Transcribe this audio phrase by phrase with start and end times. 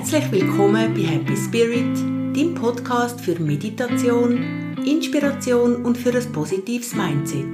[0.00, 1.94] Herzlich willkommen bei Happy Spirit,
[2.34, 7.44] dem Podcast für Meditation, Inspiration und für ein positives Mindset.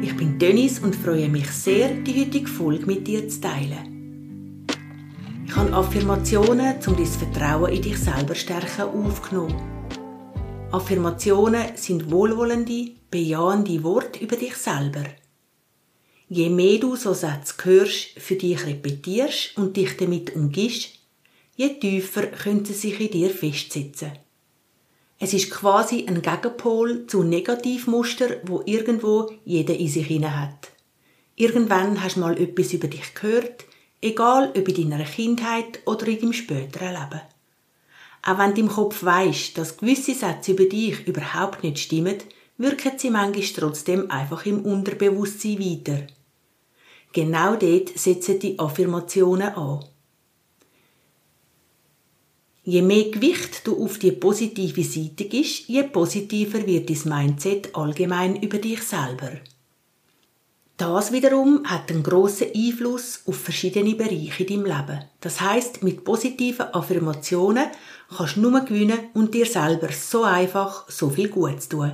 [0.00, 4.66] Ich bin Dennis und freue mich sehr, die heutige Folge mit dir zu teilen.
[5.44, 9.60] Ich habe Affirmationen, um dein Vertrauen in dich selber stärken, aufgenommen.
[10.70, 15.02] Affirmationen sind wohlwollende, bejahende Worte über dich selber.
[16.28, 20.96] Je mehr du so Sätze hörst, für dich repetierst und dich damit umgibst,
[21.56, 24.12] je tiefer können sie sich in dir festsetzen.
[25.18, 30.70] Es ist quasi ein Gegenpol zu Negativmuster, wo irgendwo jeder in sich hinein hat.
[31.36, 33.64] Irgendwann hast du mal etwas über dich gehört,
[34.02, 37.22] egal ob in deiner Kindheit oder in deinem späteren Leben.
[38.22, 42.18] Auch wenn du im Kopf weisst, dass gewisse Sätze über dich überhaupt nicht stimmen,
[42.58, 46.06] wirken sie manchmal trotzdem einfach im Unterbewusstsein weiter.
[47.12, 49.84] Genau dort setzen die Affirmationen an.
[52.68, 58.42] Je mehr Gewicht du auf die positive Seite gibst, je positiver wird dein Mindset allgemein
[58.42, 59.30] über dich selber.
[60.76, 65.04] Das wiederum hat einen grossen Einfluss auf verschiedene Bereiche in deinem Leben.
[65.20, 67.68] Das heißt, mit positiven Affirmationen
[68.16, 71.92] kannst du nur gewinnen und dir selber so einfach so viel Gutes tun.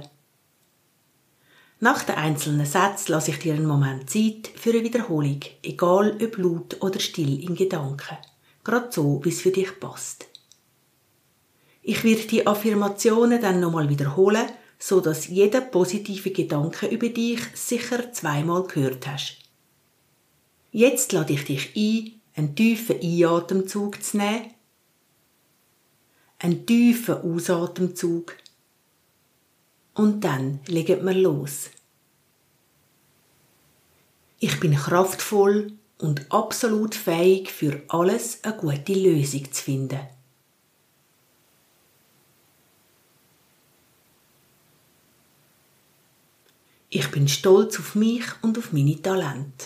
[1.81, 6.39] Nach den einzelnen Sätzen lasse ich dir einen Moment Zeit für eine Wiederholung, egal ob
[6.39, 8.17] laut oder still in Gedanken.
[8.65, 10.32] Gerade so, wie es für dich passt.
[11.83, 14.47] Ich werde die Affirmationen dann nochmal wiederholen,
[14.79, 19.39] so dass jeder positive Gedanke über dich sicher zweimal gehört hast.
[20.71, 24.55] Jetzt lade ich dich ein, einen tiefen Einatemzug zu nehmen,
[26.39, 28.37] einen tiefen Ausatemzug
[29.95, 31.71] und dann legen wir los.
[34.39, 40.01] Ich bin kraftvoll und absolut fähig, für alles eine gute Lösung zu finden.
[46.95, 49.65] Ich bin stolz auf mich und auf meine Talente.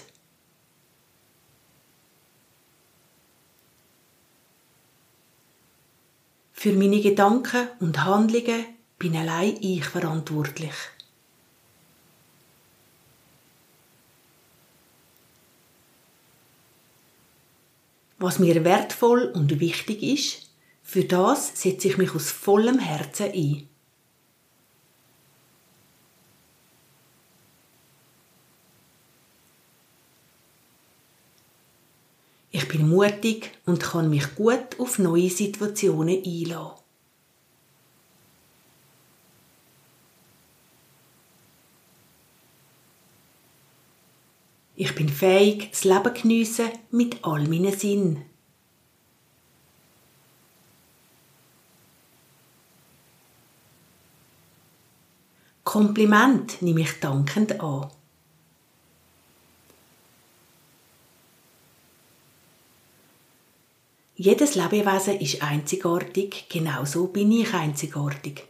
[6.53, 8.67] Für meine Gedanken und Handlungen
[8.97, 10.75] bin allein ich verantwortlich.
[18.19, 20.49] Was mir wertvoll und wichtig ist,
[20.85, 23.76] für das setze ich mich aus vollem Herzen ein.
[32.51, 36.87] Ich bin mutig und kann mich gut auf neue Situationen einlassen.
[44.79, 48.27] Ich bin fähig, das Leben geniessen mit all meinen Sinnen.
[55.65, 57.91] Kompliment nehme ich dankend an.
[64.19, 68.45] Jedes Lebewesen ist einzigartig, genauso bin ich einzigartig.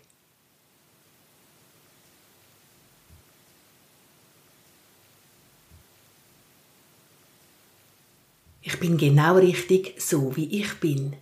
[8.62, 11.16] Ich bin genau richtig, so wie ich bin.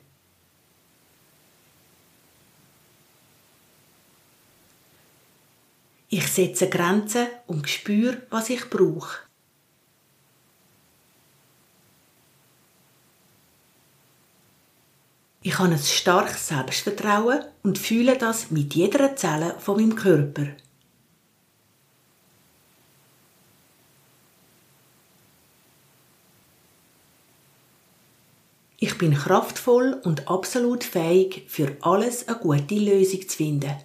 [6.11, 9.25] Ich setze Grenzen und spüre, was ich brauche.
[15.47, 20.47] Ich habe ein starkes Selbstvertrauen und fühle das mit jeder Zelle von meinem Körper.
[28.79, 33.77] Ich bin kraftvoll und absolut fähig, für alles eine gute Lösung zu finden.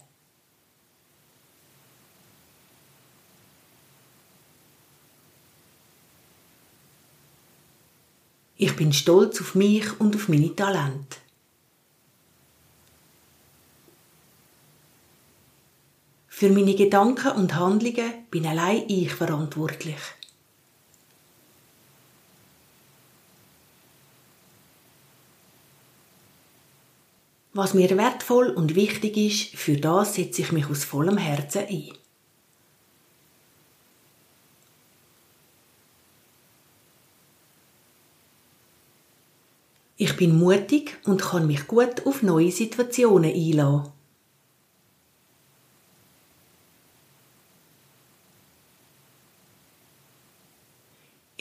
[8.56, 11.18] Ich bin stolz auf mich und auf meine Talente.
[16.40, 20.00] Für meine Gedanken und Handlungen bin allein ich verantwortlich.
[27.52, 31.92] Was mir wertvoll und wichtig ist, für das setze ich mich aus vollem Herzen ein.
[39.98, 43.99] Ich bin mutig und kann mich gut auf neue Situationen einlassen.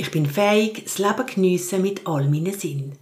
[0.01, 2.97] Ich bin fähig, das Leben geniessen mit all meinen Sinnen.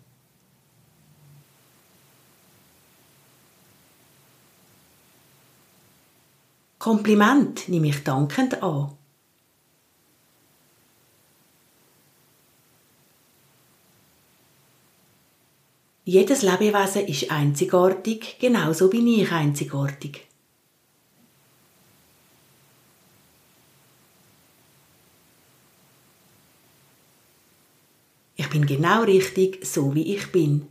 [6.79, 8.97] Kompliment nehme ich dankend an.
[16.07, 20.27] Jedes Lebewesen ist einzigartig, genauso bin ich einzigartig.
[28.47, 30.69] Ich bin genau richtig, so wie ich bin.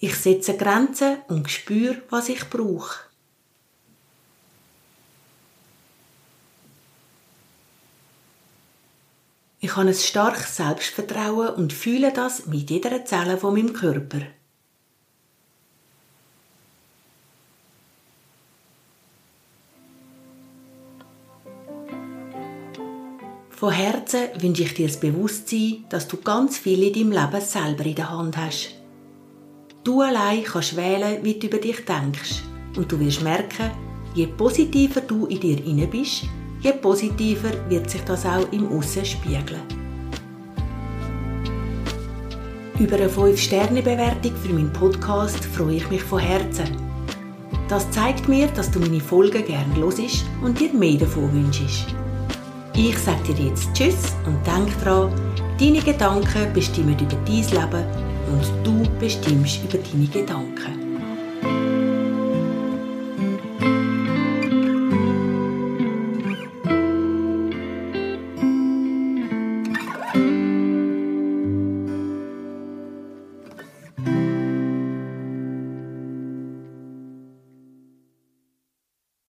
[0.00, 3.04] Ich setze Grenzen und spüre, was ich brauche.
[9.60, 14.22] Ich habe ein starkes Selbstvertrauen und fühle das mit jeder Zelle von meinem Körper.
[23.62, 27.86] Von Herzen wünsche ich dir das Bewusstsein, dass du ganz viel in deinem Leben selber
[27.86, 28.74] in der Hand hast.
[29.84, 32.42] Du allein kannst wählen, wie du über dich denkst.
[32.76, 33.70] Und du wirst merken,
[34.16, 36.24] je positiver du in dir inne bist,
[36.60, 39.62] je positiver wird sich das auch im Aussen spiegeln.
[42.80, 46.66] Über eine 5-Sterne-Bewertung für meinen Podcast freue ich mich von Herzen.
[47.68, 51.94] Das zeigt mir, dass du meine Folgen gerne hörst und dir mehr davon wünschst.
[52.84, 55.12] Ich sage dir jetzt Tschüss und denk dran,
[55.56, 57.84] deine Gedanken bestimmen über dein Leben
[58.26, 60.81] und du bestimmst über deine Gedanken.